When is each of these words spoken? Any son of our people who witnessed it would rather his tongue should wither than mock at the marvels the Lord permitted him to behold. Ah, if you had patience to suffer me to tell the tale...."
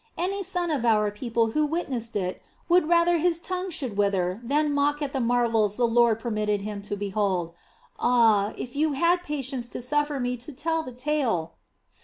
Any 0.17 0.41
son 0.41 0.71
of 0.71 0.83
our 0.83 1.11
people 1.11 1.51
who 1.51 1.63
witnessed 1.63 2.15
it 2.15 2.41
would 2.67 2.89
rather 2.89 3.19
his 3.19 3.37
tongue 3.37 3.69
should 3.69 3.97
wither 3.97 4.41
than 4.43 4.73
mock 4.73 4.99
at 4.99 5.13
the 5.13 5.19
marvels 5.19 5.75
the 5.75 5.85
Lord 5.87 6.19
permitted 6.19 6.61
him 6.61 6.81
to 6.89 6.95
behold. 6.95 7.53
Ah, 7.99 8.51
if 8.57 8.75
you 8.75 8.93
had 8.93 9.21
patience 9.21 9.67
to 9.67 9.79
suffer 9.79 10.19
me 10.19 10.37
to 10.37 10.53
tell 10.53 10.81
the 10.81 10.91
tale...." 10.91 11.53